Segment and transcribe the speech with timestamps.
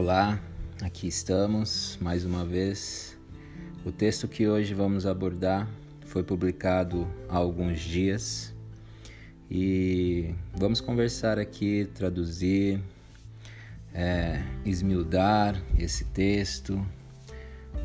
[0.00, 0.40] Olá,
[0.80, 3.18] aqui estamos mais uma vez.
[3.84, 5.68] O texto que hoje vamos abordar
[6.06, 8.54] foi publicado há alguns dias
[9.50, 12.80] e vamos conversar aqui, traduzir,
[13.92, 16.80] é, esmildar esse texto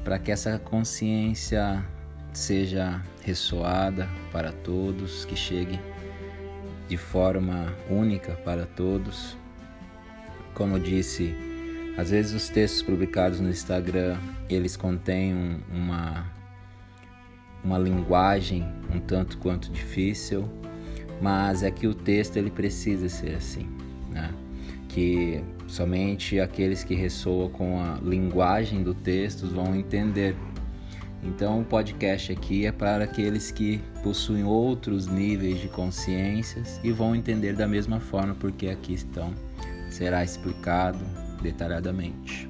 [0.04, 1.84] para que essa consciência
[2.32, 5.80] seja ressoada para todos, que chegue
[6.88, 9.36] de forma única para todos.
[10.54, 11.53] Como disse,
[11.98, 14.18] às vezes os textos publicados no Instagram,
[14.50, 16.32] eles contêm um, uma
[17.64, 20.50] uma linguagem um tanto quanto difícil,
[21.22, 23.70] mas é que o texto ele precisa ser assim,
[24.10, 24.34] né?
[24.90, 30.36] Que somente aqueles que ressoam com a linguagem do texto vão entender
[31.26, 37.16] então, o podcast aqui é para aqueles que possuem outros níveis de consciências e vão
[37.16, 39.34] entender da mesma forma, porque aqui estão,
[39.90, 41.00] será explicado
[41.44, 42.50] detalhadamente.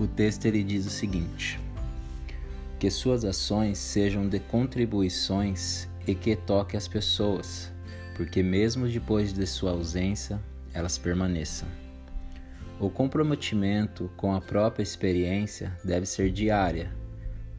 [0.00, 1.60] O texto ele diz o seguinte:
[2.78, 7.70] que suas ações sejam de contribuições e que toque as pessoas,
[8.16, 10.40] porque mesmo depois de sua ausência,
[10.72, 11.68] elas permaneçam.
[12.80, 16.90] O comprometimento com a própria experiência deve ser diária,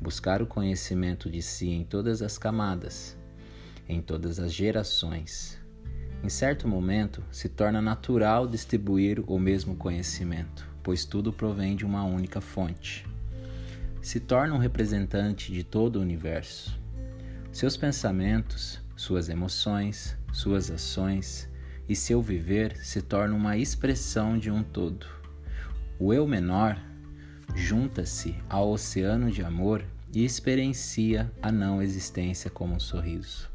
[0.02, 3.16] buscar o conhecimento de si em todas as camadas,
[3.88, 5.61] em todas as gerações.
[6.24, 12.04] Em certo momento, se torna natural distribuir o mesmo conhecimento, pois tudo provém de uma
[12.04, 13.08] única fonte.
[14.02, 16.80] Se torna um representante de todo o universo.
[17.52, 21.50] Seus pensamentos, suas emoções, suas ações,
[21.90, 25.06] e seu viver se torna uma expressão de um todo.
[26.00, 26.80] O eu menor
[27.56, 33.50] junta-se ao oceano de amor e experiencia a não existência como um sorriso.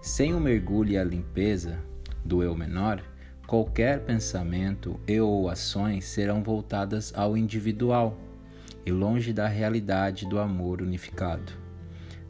[0.00, 1.78] Sem o mergulho e a limpeza
[2.24, 3.02] do eu menor,
[3.46, 8.16] qualquer pensamento e ou ações serão voltadas ao individual
[8.86, 11.52] e longe da realidade do amor unificado.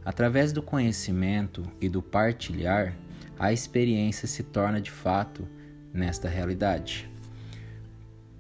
[0.05, 2.97] Através do conhecimento e do partilhar,
[3.39, 5.47] a experiência se torna de fato
[5.93, 7.11] nesta realidade.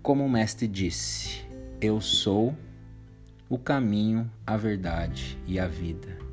[0.03, 1.44] Como o Mestre disse,
[1.81, 2.56] eu sou
[3.49, 6.28] o caminho, a verdade e a vida.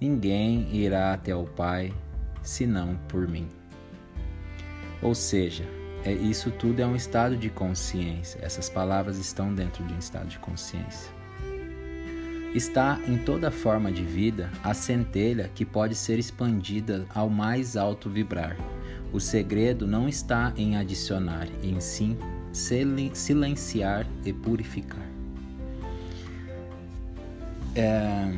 [0.00, 1.92] Ninguém irá até o Pai
[2.42, 3.48] senão por mim.
[5.02, 5.64] Ou seja,
[6.04, 8.38] é, isso tudo é um estado de consciência.
[8.42, 11.10] Essas palavras estão dentro de um estado de consciência.
[12.54, 18.08] Está em toda forma de vida a centelha que pode ser expandida ao mais alto
[18.08, 18.56] vibrar.
[19.12, 22.16] O segredo não está em adicionar, em sim
[22.52, 25.06] silenciar e purificar.
[27.74, 28.32] É,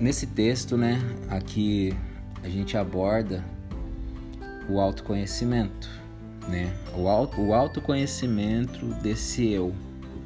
[0.00, 1.94] nesse texto, né, aqui
[2.42, 3.44] a gente aborda
[4.68, 5.88] o autoconhecimento,
[6.48, 9.74] né, o, auto, o autoconhecimento desse eu,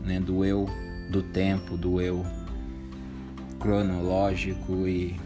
[0.05, 0.67] né, do eu
[1.11, 2.25] do tempo, do eu
[3.59, 5.17] cronológico e,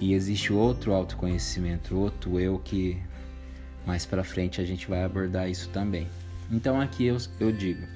[0.00, 3.00] e existe outro autoconhecimento, outro eu que
[3.86, 6.06] mais para frente a gente vai abordar isso também.
[6.50, 7.86] Então aqui eu, eu digo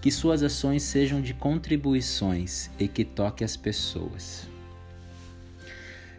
[0.00, 4.48] que suas ações sejam de contribuições e que toque as pessoas.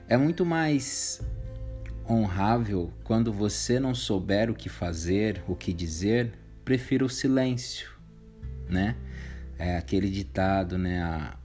[0.09, 1.22] É muito mais
[2.09, 6.31] honrável quando você não souber o que fazer, o que dizer,
[6.63, 7.90] prefira o silêncio,
[8.69, 8.95] né?
[9.59, 11.01] É aquele ditado, né?
[11.01, 11.38] A,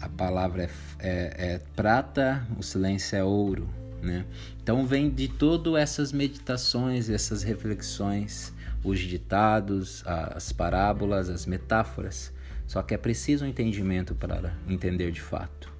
[0.00, 0.70] a palavra é,
[1.00, 3.68] é, é, prata, o silêncio é ouro,
[4.00, 4.24] né?
[4.62, 12.32] Então vem de todas essas meditações, essas reflexões, os ditados, as parábolas, as metáforas.
[12.66, 15.71] Só que é preciso um entendimento para entender de fato.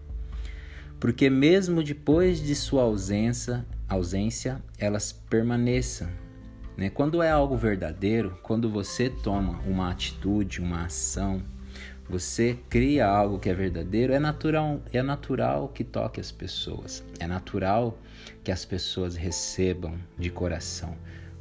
[1.03, 6.09] Porque mesmo depois de sua ausência, ausência elas permaneçam.
[6.77, 6.91] Né?
[6.91, 11.43] Quando é algo verdadeiro, quando você toma uma atitude, uma ação,
[12.09, 17.03] você cria algo que é verdadeiro, é natural, é natural que toque as pessoas.
[17.19, 17.99] É natural
[18.45, 20.97] que as pessoas recebam de coração,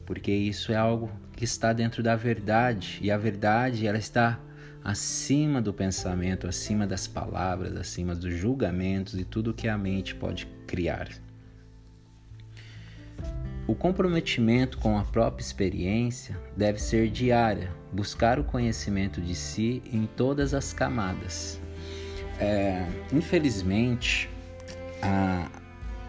[0.07, 4.39] porque isso é algo que está dentro da verdade e a verdade ela está
[4.83, 10.47] acima do pensamento, acima das palavras, acima dos julgamentos e tudo que a mente pode
[10.65, 11.09] criar.
[13.67, 20.07] O comprometimento com a própria experiência deve ser diária, buscar o conhecimento de si em
[20.07, 21.61] todas as camadas.
[22.39, 24.27] É, infelizmente,
[25.01, 25.47] a,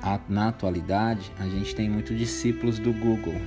[0.02, 3.40] a, na atualidade, a gente tem muitos discípulos do Google,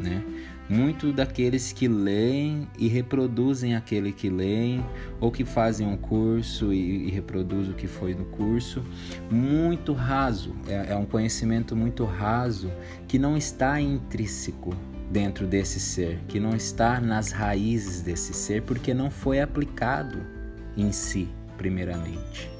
[0.00, 0.22] né?
[0.68, 4.84] Muito daqueles que leem e reproduzem aquele que leem,
[5.20, 8.82] ou que fazem um curso e, e reproduzem o que foi no curso,
[9.30, 12.70] muito raso, é, é um conhecimento muito raso
[13.06, 14.74] que não está intrínseco
[15.10, 20.18] dentro desse ser, que não está nas raízes desse ser, porque não foi aplicado
[20.76, 22.50] em si, primeiramente.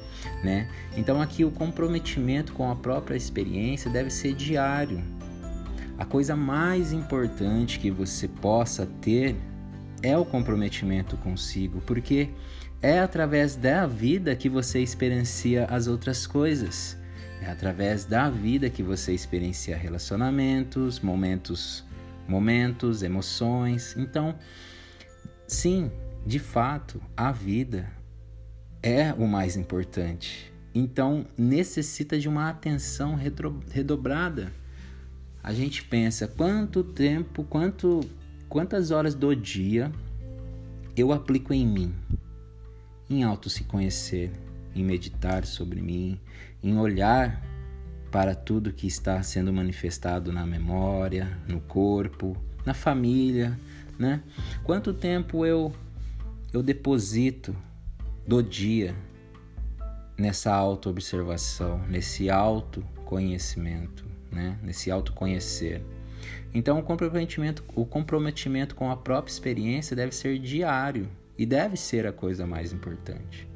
[0.43, 0.69] Né?
[0.95, 5.01] Então, aqui o comprometimento com a própria experiência deve ser diário.
[5.97, 9.35] A coisa mais importante que você possa ter
[10.01, 12.29] é o comprometimento consigo, porque
[12.81, 16.97] é através da vida que você experiencia as outras coisas.
[17.41, 21.87] É através da vida que você experiencia relacionamentos, momentos
[22.27, 23.95] momentos, emoções.
[23.97, 24.35] Então,
[25.47, 25.91] sim,
[26.25, 27.89] de fato, a vida
[28.83, 30.53] é o mais importante.
[30.75, 34.51] Então, necessita de uma atenção redobrada.
[35.47, 38.01] A gente pensa quanto tempo, quanto
[38.49, 39.89] quantas horas do dia
[40.93, 41.95] eu aplico em mim,
[43.09, 44.29] em auto se conhecer,
[44.75, 46.19] em meditar sobre mim,
[46.61, 47.41] em olhar
[48.11, 52.35] para tudo que está sendo manifestado na memória, no corpo,
[52.65, 53.57] na família,
[53.97, 54.21] né?
[54.65, 55.73] Quanto tempo eu
[56.51, 57.55] eu deposito
[58.27, 58.93] do dia
[60.17, 64.57] nessa autoobservação, nesse autoconhecimento, né?
[64.61, 65.81] Nesse autoconhecer.
[66.53, 72.05] Então, o comprometimento, o comprometimento com a própria experiência deve ser diário e deve ser
[72.05, 73.47] a coisa mais importante.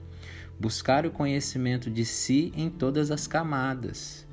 [0.60, 4.28] Buscar o conhecimento de si em todas as camadas,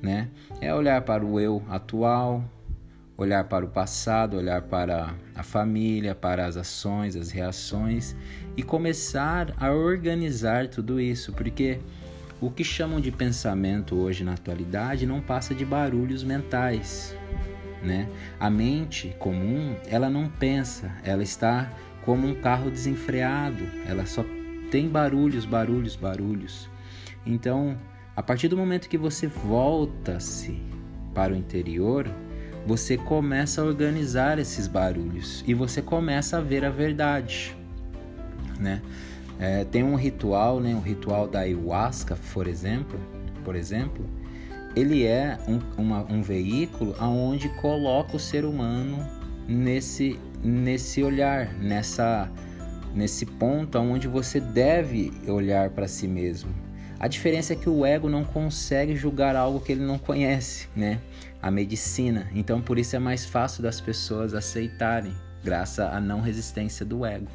[0.00, 0.28] né?
[0.60, 2.44] É olhar para o eu atual,
[3.16, 8.16] olhar para o passado, olhar para a família, para as ações, as reações
[8.56, 11.80] e começar a organizar tudo isso, porque
[12.42, 17.16] o que chamam de pensamento hoje na atualidade não passa de barulhos mentais,
[17.80, 18.08] né?
[18.38, 21.72] A mente comum, ela não pensa, ela está
[22.04, 24.24] como um carro desenfreado, ela só
[24.72, 26.68] tem barulhos, barulhos, barulhos.
[27.24, 27.78] Então,
[28.16, 30.60] a partir do momento que você volta-se
[31.14, 32.12] para o interior,
[32.66, 37.56] você começa a organizar esses barulhos e você começa a ver a verdade,
[38.58, 38.82] né?
[39.42, 40.72] É, tem um ritual, né?
[40.72, 42.96] O ritual da ayahuasca, por exemplo,
[43.44, 44.08] por exemplo,
[44.76, 49.04] ele é um, uma, um veículo aonde coloca o ser humano
[49.48, 52.30] nesse nesse olhar, nessa
[52.94, 56.54] nesse ponto aonde você deve olhar para si mesmo,
[57.00, 61.00] a diferença é que o ego não consegue julgar algo que ele não conhece, né?
[61.42, 62.28] A medicina.
[62.32, 65.12] Então, por isso é mais fácil das pessoas aceitarem,
[65.42, 67.26] graças à não resistência do ego.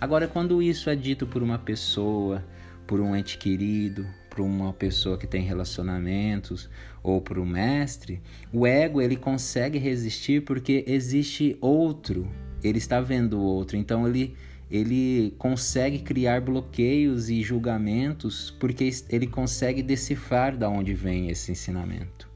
[0.00, 2.44] Agora, quando isso é dito por uma pessoa,
[2.86, 6.70] por um ente querido, por uma pessoa que tem relacionamentos
[7.02, 8.22] ou por um mestre,
[8.52, 12.30] o ego ele consegue resistir porque existe outro,
[12.62, 14.34] ele está vendo o outro, então ele
[14.70, 22.28] ele consegue criar bloqueios e julgamentos porque ele consegue decifrar da onde vem esse ensinamento,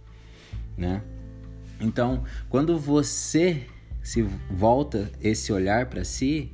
[0.75, 1.03] né?
[1.79, 3.67] Então, quando você
[4.03, 6.50] se volta esse olhar para si,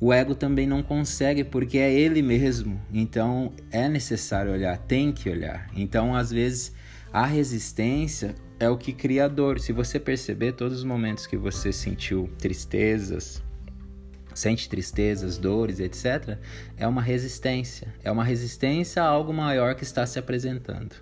[0.00, 2.80] o ego também não consegue porque é ele mesmo.
[2.92, 5.68] Então, é necessário olhar, tem que olhar.
[5.76, 6.72] Então, às vezes,
[7.12, 9.60] a resistência é o que cria a dor.
[9.60, 13.42] Se você perceber todos os momentos que você sentiu tristezas,
[14.34, 16.38] sente tristezas, dores, etc.,
[16.78, 17.92] é uma resistência.
[18.02, 20.96] É uma resistência a algo maior que está se apresentando.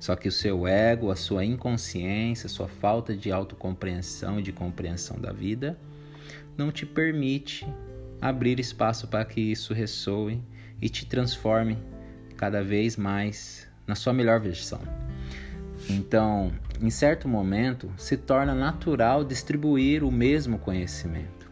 [0.00, 4.50] Só que o seu ego, a sua inconsciência, a sua falta de autocompreensão e de
[4.50, 5.78] compreensão da vida
[6.56, 7.64] não te permite
[8.22, 10.40] abrir espaço para que isso ressoe
[10.80, 11.76] e te transforme
[12.36, 14.80] cada vez mais na sua melhor versão.
[15.90, 21.50] Então, em certo momento, se torna natural distribuir o mesmo conhecimento.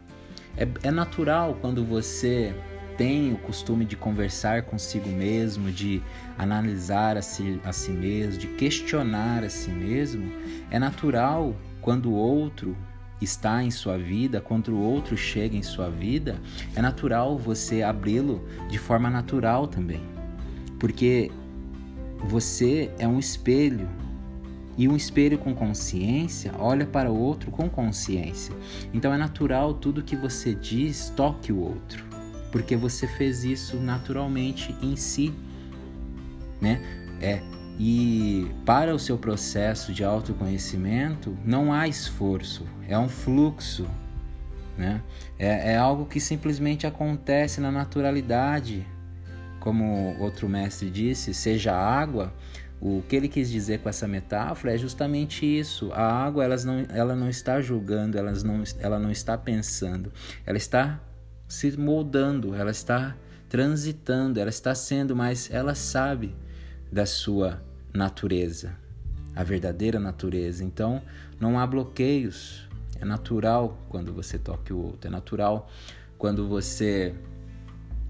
[0.55, 2.53] É, é natural quando você
[2.97, 6.01] tem o costume de conversar consigo mesmo, de
[6.37, 10.31] analisar a si, a si mesmo, de questionar a si mesmo.
[10.69, 12.77] É natural quando o outro
[13.21, 16.39] está em sua vida, quando o outro chega em sua vida,
[16.75, 20.01] é natural você abri-lo de forma natural também.
[20.79, 21.31] Porque
[22.27, 23.87] você é um espelho
[24.77, 28.55] e um espelho com consciência olha para o outro com consciência.
[28.93, 32.03] Então é natural tudo que você diz toque o outro,
[32.51, 35.33] porque você fez isso naturalmente em si,
[36.59, 36.81] né?
[37.21, 37.41] É
[37.83, 43.87] e para o seu processo de autoconhecimento não há esforço, é um fluxo,
[44.77, 45.01] né?
[45.39, 48.85] É, é algo que simplesmente acontece na naturalidade,
[49.59, 52.31] como outro mestre disse, seja água
[52.79, 55.91] o que ele quis dizer com essa metáfora é justamente isso.
[55.91, 60.13] A água ela não, ela não está julgando, ela não, ela não está pensando,
[60.45, 60.99] ela está
[61.47, 63.15] se moldando, ela está
[63.49, 66.35] transitando, ela está sendo, mas ela sabe
[66.91, 67.61] da sua
[67.93, 68.75] natureza.
[69.35, 70.63] a verdadeira natureza.
[70.63, 71.01] Então,
[71.39, 72.67] não há bloqueios.
[72.99, 75.69] É natural quando você toca o outro, é natural
[76.17, 77.15] quando você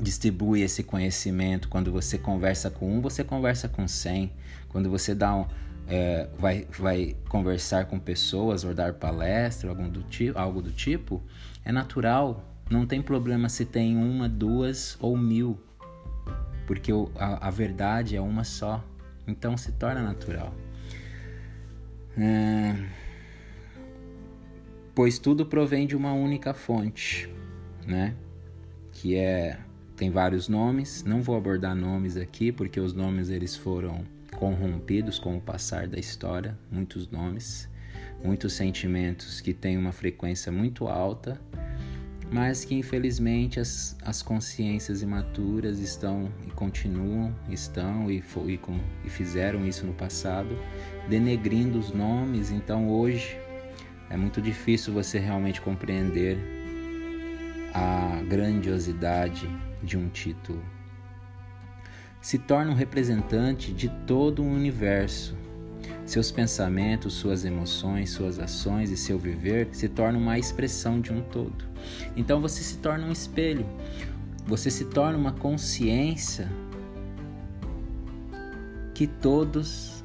[0.01, 4.33] distribui esse conhecimento, quando você conversa com um, você conversa com cem.
[4.67, 5.45] Quando você dá um,
[5.87, 11.21] é, vai, vai conversar com pessoas ou dar palestra, algum do tipo, algo do tipo,
[11.63, 12.43] é natural.
[12.69, 15.57] Não tem problema se tem uma, duas ou mil,
[16.67, 18.83] porque a, a verdade é uma só.
[19.27, 20.53] Então se torna natural.
[22.17, 22.75] É,
[24.93, 27.29] pois tudo provém de uma única fonte,
[27.85, 28.15] né?
[28.91, 29.59] Que é
[29.95, 31.03] tem vários nomes.
[31.03, 34.03] Não vou abordar nomes aqui porque os nomes eles foram
[34.35, 37.69] corrompidos com o passar da história, muitos nomes,
[38.23, 41.39] muitos sentimentos que têm uma frequência muito alta,
[42.31, 48.59] mas que infelizmente as, as consciências imaturas estão e continuam, estão e, e,
[49.05, 50.57] e fizeram isso no passado,
[51.09, 52.49] denegrindo os nomes.
[52.49, 53.37] Então hoje
[54.09, 56.37] é muito difícil você realmente compreender
[57.73, 59.49] a grandiosidade
[59.83, 60.61] de um título
[62.21, 65.35] se torna um representante de todo o universo.
[66.05, 71.21] Seus pensamentos, suas emoções, suas ações e seu viver se tornam uma expressão de um
[71.21, 71.65] todo.
[72.15, 73.65] Então você se torna um espelho,
[74.45, 76.49] você se torna uma consciência
[78.93, 80.03] que todos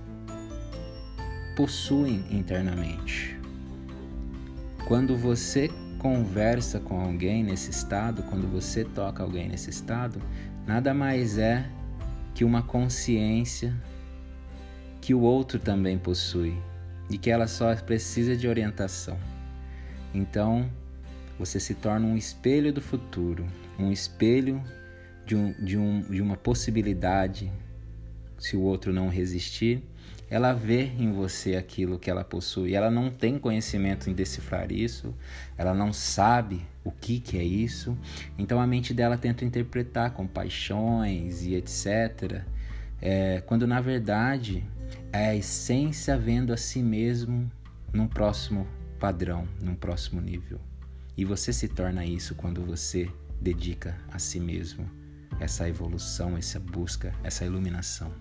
[1.56, 3.38] possuem internamente.
[4.86, 10.20] Quando você conversa com alguém nesse estado, quando você toca alguém nesse estado,
[10.66, 11.68] nada mais é
[12.34, 13.74] que uma consciência
[15.06, 16.58] que o outro também possui
[17.08, 19.16] e que ela só precisa de orientação.
[20.12, 20.68] Então,
[21.38, 23.46] você se torna um espelho do futuro,
[23.78, 24.60] um espelho
[25.24, 27.52] de, um, de, um, de uma possibilidade.
[28.36, 29.80] Se o outro não resistir,
[30.28, 32.74] ela vê em você aquilo que ela possui.
[32.74, 35.14] Ela não tem conhecimento em decifrar isso,
[35.56, 37.96] ela não sabe o que, que é isso.
[38.36, 42.42] Então a mente dela tenta interpretar com paixões e etc.
[43.00, 44.64] É, quando na verdade
[45.12, 47.50] é a essência vendo a si mesmo
[47.92, 48.66] num próximo
[48.98, 50.60] padrão, num próximo nível.
[51.16, 54.90] E você se torna isso quando você dedica a si mesmo
[55.40, 58.12] essa evolução, essa busca, essa iluminação.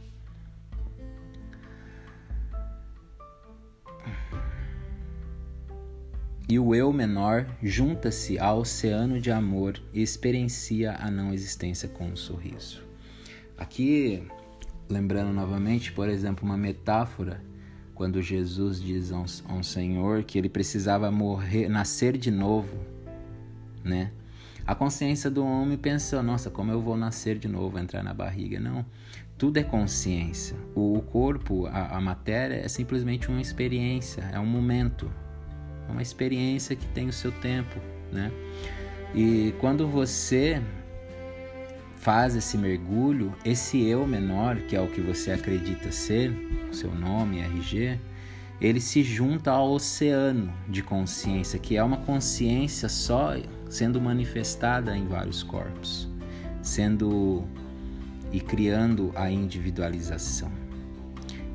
[6.47, 12.05] e o eu menor junta-se ao oceano de amor e experiencia a não existência com
[12.05, 12.83] um sorriso.
[13.57, 14.27] Aqui,
[14.89, 17.41] lembrando novamente, por exemplo, uma metáfora,
[17.93, 22.77] quando Jesus diz a um, Senhor que ele precisava morrer, nascer de novo,
[23.83, 24.11] né?
[24.67, 28.59] A consciência do homem pensou: nossa, como eu vou nascer de novo, entrar na barriga?
[28.59, 28.85] Não.
[29.37, 30.57] Tudo é consciência.
[30.73, 35.11] O corpo, a, a matéria, é simplesmente uma experiência, é um momento,
[35.87, 37.79] é uma experiência que tem o seu tempo,
[38.11, 38.31] né?
[39.13, 40.61] E quando você
[42.05, 46.31] faz esse mergulho, esse eu menor, que é o que você acredita ser,
[46.71, 47.99] seu nome, RG,
[48.61, 53.35] ele se junta ao oceano de consciência, que é uma consciência só
[53.67, 56.07] sendo manifestada em vários corpos,
[56.61, 57.43] sendo
[58.31, 60.51] e criando a individualização.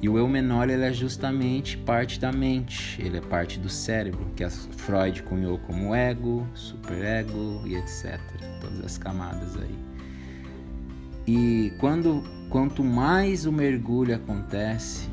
[0.02, 4.26] E o eu menor ele é justamente parte da mente, ele é parte do cérebro,
[4.34, 8.18] que Freud cunhou como ego, superego e etc.
[8.60, 9.89] Todas as camadas aí.
[11.32, 15.08] E quando quanto mais o mergulho acontece,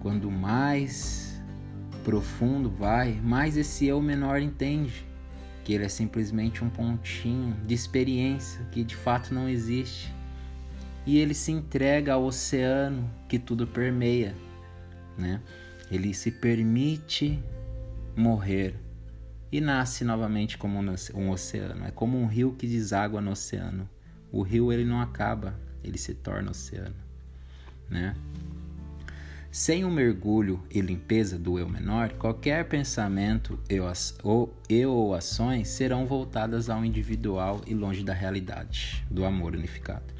[0.00, 1.42] quando mais
[2.04, 5.06] profundo vai, mais esse eu menor entende
[5.64, 10.14] que ele é simplesmente um pontinho de experiência que de fato não existe
[11.06, 14.34] e ele se entrega ao oceano que tudo permeia,
[15.16, 15.40] né?
[15.90, 17.42] Ele se permite
[18.14, 18.74] morrer
[19.50, 20.78] e nasce novamente como
[21.14, 21.86] um oceano.
[21.86, 23.88] É como um rio que deságua no oceano.
[24.36, 26.94] O rio ele não acaba, ele se torna oceano,
[27.88, 28.14] né?
[29.50, 33.58] Sem o mergulho e limpeza do eu menor, qualquer pensamento
[34.22, 40.12] ou, eu ou ações serão voltadas ao individual e longe da realidade, do amor unificado.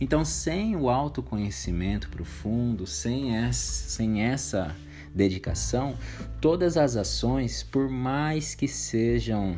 [0.00, 4.74] Então, sem o autoconhecimento profundo, sem essa, sem essa
[5.14, 5.96] dedicação,
[6.40, 9.56] todas as ações, por mais que sejam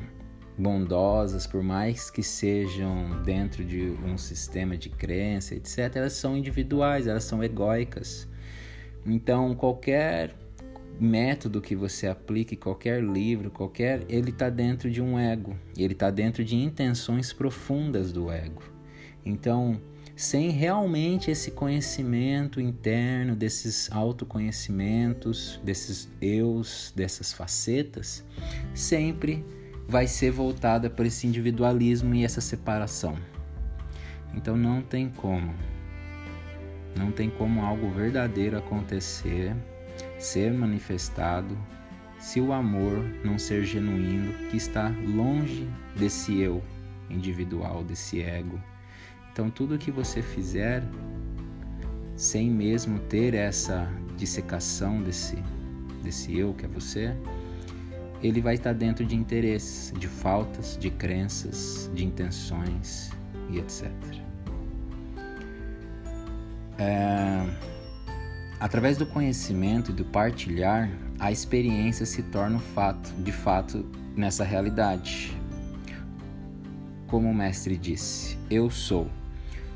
[0.56, 7.06] bondosas, por mais que sejam dentro de um sistema de crença, etc., elas são individuais,
[7.06, 8.28] elas são egóicas.
[9.04, 10.35] Então, qualquer
[11.00, 16.11] método que você aplique, qualquer livro, qualquer, ele está dentro de um ego, ele está
[16.11, 18.62] dentro de intenções profundas do ego.
[19.25, 19.80] Então,
[20.14, 28.25] sem realmente esse conhecimento interno, desses autoconhecimentos, desses eus, dessas facetas,
[28.75, 29.44] sempre
[29.92, 33.14] vai ser voltada para esse individualismo e essa separação.
[34.34, 35.52] Então não tem como.
[36.96, 39.54] Não tem como algo verdadeiro acontecer,
[40.18, 41.58] ser manifestado,
[42.18, 46.62] se o amor não ser genuíno, que está longe desse eu
[47.11, 48.58] individual, desse ego.
[49.30, 50.82] Então tudo que você fizer
[52.16, 55.37] sem mesmo ter essa dissecação desse
[56.02, 57.14] desse eu que é você,
[58.23, 63.11] ele vai estar dentro de interesses, de faltas, de crenças, de intenções
[63.50, 63.91] e etc.
[66.79, 67.45] É,
[68.61, 73.85] através do conhecimento e do partilhar, a experiência se torna um fato, de fato,
[74.17, 75.37] nessa realidade.
[77.07, 79.11] Como o mestre disse, eu sou.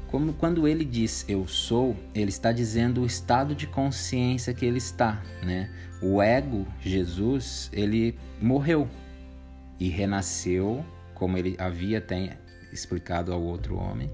[0.08, 4.78] Como quando ele diz eu sou, ele está dizendo o estado de consciência que ele
[4.78, 5.70] está, né?
[6.00, 8.88] O ego, Jesus, ele morreu
[9.80, 10.84] e renasceu,
[11.14, 12.38] como ele havia até
[12.72, 14.10] explicado ao outro homem,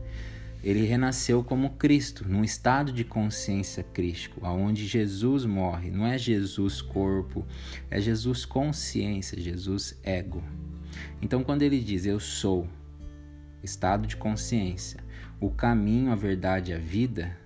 [0.62, 5.90] ele renasceu como Cristo, num estado de consciência crístico, aonde Jesus morre.
[5.90, 7.44] Não é Jesus corpo,
[7.90, 10.42] é Jesus consciência, Jesus ego.
[11.20, 12.68] Então, quando ele diz eu sou,
[13.62, 15.00] estado de consciência,
[15.42, 17.37] o caminho, a verdade e a vida,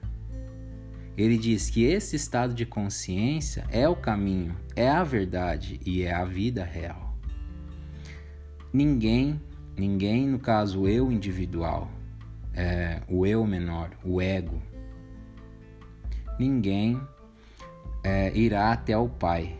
[1.16, 6.12] ele diz que esse estado de consciência é o caminho, é a verdade e é
[6.12, 7.16] a vida real.
[8.70, 9.40] Ninguém,
[9.74, 11.90] ninguém, no caso eu individual,
[12.52, 14.62] é, o eu menor, o ego.
[16.38, 17.00] Ninguém
[18.04, 19.56] é, irá até o Pai.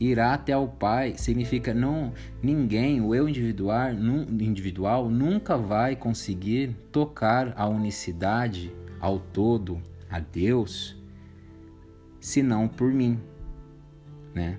[0.00, 7.52] Irá até o Pai significa não ninguém, o eu individual, individual nunca vai conseguir tocar
[7.54, 9.78] a unicidade, ao todo,
[10.08, 10.96] a Deus,
[12.18, 13.20] senão por mim,
[14.34, 14.58] né?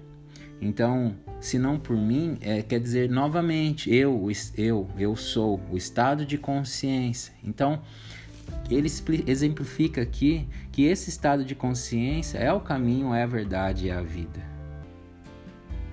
[0.61, 6.23] Então, se não por mim, é, quer dizer novamente, eu, eu, eu sou, o estado
[6.23, 7.33] de consciência.
[7.43, 7.81] Então,
[8.69, 8.89] ele
[9.25, 14.03] exemplifica aqui que esse estado de consciência é o caminho, é a verdade, é a
[14.03, 14.50] vida.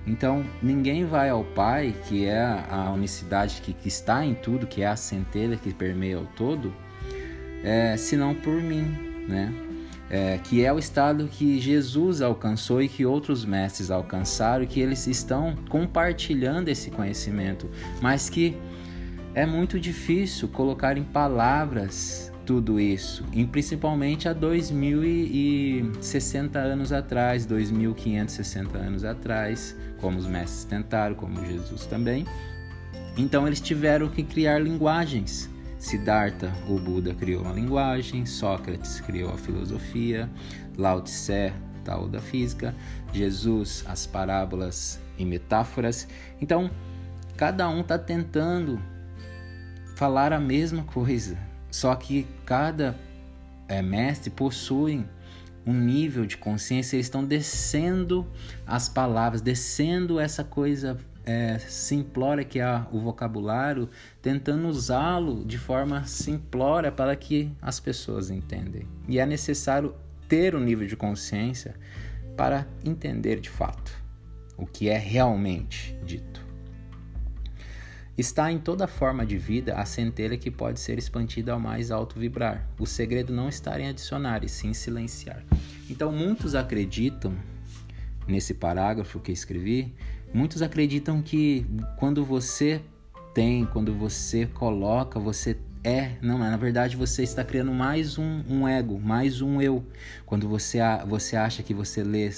[0.09, 4.81] Então, ninguém vai ao Pai, que é a unicidade que, que está em tudo, que
[4.81, 6.73] é a centelha que permeia o todo,
[7.63, 8.81] é, senão por mim,
[9.27, 9.53] né?
[10.09, 14.79] é, que é o estado que Jesus alcançou e que outros mestres alcançaram, e que
[14.79, 17.69] eles estão compartilhando esse conhecimento,
[18.01, 18.57] mas que
[19.35, 28.75] é muito difícil colocar em palavras tudo isso, e principalmente há 2060 anos atrás, 2560
[28.75, 32.25] anos atrás, como os mestres tentaram, como Jesus também.
[33.17, 35.49] Então eles tiveram que criar linguagens.
[35.77, 40.29] Siddhartha, o Buda, criou a linguagem, Sócrates criou a filosofia,
[40.77, 41.53] Lao Tse,
[41.85, 42.75] tal da física,
[43.13, 46.07] Jesus, as parábolas e metáforas.
[46.41, 46.69] Então,
[47.37, 48.79] cada um está tentando
[49.95, 51.37] falar a mesma coisa,
[51.71, 52.95] só que cada
[53.67, 55.05] é, mestre possui
[55.69, 58.25] um nível de consciência, eles estão descendo
[58.65, 63.87] as palavras, descendo essa coisa é, simplória que é o vocabulário,
[64.19, 68.81] tentando usá-lo de forma simplória para que as pessoas entendam.
[69.07, 69.93] E é necessário
[70.27, 71.75] ter um nível de consciência
[72.35, 73.91] para entender de fato
[74.57, 76.48] o que é realmente dito.
[78.19, 82.19] Está em toda forma de vida a centelha que pode ser expandida ao mais alto
[82.19, 82.67] vibrar.
[82.77, 85.43] O segredo não está em adicionar, e sim silenciar.
[85.89, 87.33] Então, muitos acreditam,
[88.27, 89.95] nesse parágrafo que escrevi,
[90.31, 91.65] Muitos acreditam que
[91.97, 92.81] quando você
[93.33, 96.17] tem, quando você coloca, você é.
[96.21, 99.83] Não, na verdade você está criando mais um, um ego, mais um eu.
[100.27, 100.77] Quando você,
[101.07, 102.29] você acha que você lê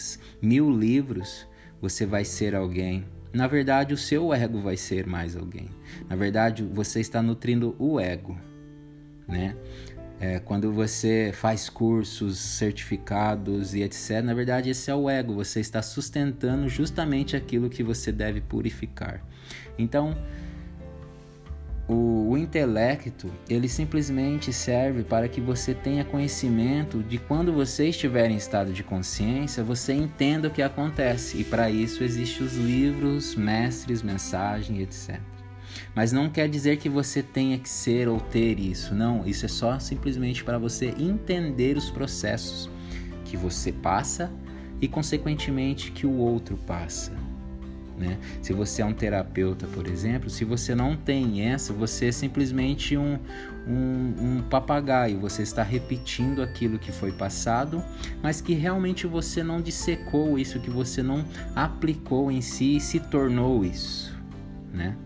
[0.41, 1.46] mil livros,
[1.82, 3.04] você vai ser alguém.
[3.34, 5.70] Na verdade, o seu ego vai ser mais alguém.
[6.10, 8.38] Na verdade, você está nutrindo o ego,
[9.28, 9.56] né?
[10.20, 15.60] É, quando você faz cursos, certificados e etc., na verdade esse é o ego, você
[15.60, 19.26] está sustentando justamente aquilo que você deve purificar.
[19.80, 20.15] Então,
[21.92, 28.32] o, o, intelecto ele simplesmente serve para que você tenha conhecimento de quando você estiver
[28.32, 31.38] em estado de consciência, você entenda o que acontece.
[31.38, 35.20] E para isso existem os livros, mestres, mensagem, etc.
[35.94, 38.96] Mas não quer dizer que você tenha que ser ou ter isso.
[38.96, 42.70] Não, isso é só simplesmente para você entender os processos
[43.26, 44.32] que você passa
[44.80, 47.31] e, consequentemente, que o outro passa.
[48.02, 48.18] Né?
[48.42, 52.98] Se você é um terapeuta, por exemplo, se você não tem essa, você é simplesmente
[52.98, 53.20] um,
[53.68, 57.84] um, um, papagaio, você está repetindo aquilo que foi passado,
[58.24, 61.24] mas que realmente você não dissecou isso, que você não
[61.56, 64.20] aplicou em si e se tornou isso.
[64.74, 64.98] Né?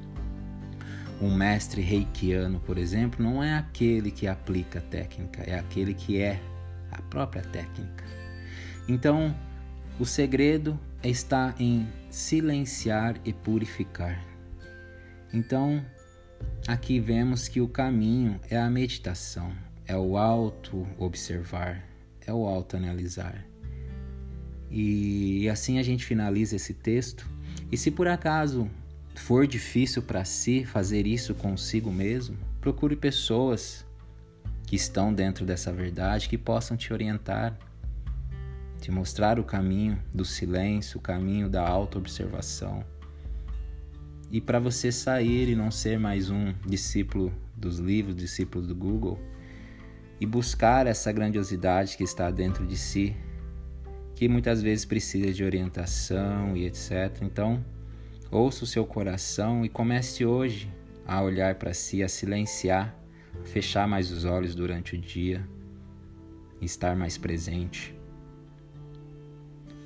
[1.21, 6.21] Um mestre reikiano, por exemplo, não é aquele que aplica a técnica, é aquele que
[6.21, 6.39] é
[6.89, 8.05] a própria técnica.
[8.87, 9.35] Então,
[9.99, 14.25] o segredo está em silenciar e purificar.
[15.33, 15.85] Então,
[16.67, 19.51] aqui vemos que o caminho é a meditação,
[19.87, 21.83] é o auto-observar,
[22.25, 23.45] é o auto-analisar.
[24.69, 27.29] E assim a gente finaliza esse texto.
[27.71, 28.69] E se por acaso
[29.15, 33.85] for difícil para si fazer isso consigo mesmo, procure pessoas
[34.65, 37.57] que estão dentro dessa verdade que possam te orientar
[38.85, 42.85] te mostrar o caminho do silêncio, o caminho da autoobservação.
[44.29, 49.19] E para você sair e não ser mais um discípulo dos livros, discípulo do Google,
[50.21, 53.15] e buscar essa grandiosidade que está dentro de si,
[54.13, 57.23] que muitas vezes precisa de orientação e etc.
[57.23, 57.65] Então,
[58.29, 60.71] ouça o seu coração e comece hoje
[61.07, 62.95] a olhar para si, a silenciar,
[63.41, 65.43] a fechar mais os olhos durante o dia,
[66.61, 67.94] estar mais presente.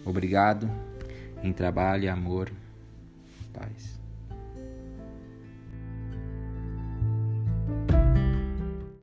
[0.06, 0.70] Obrigado
[1.44, 2.52] em trabalho, amor,
[3.54, 3.99] paz.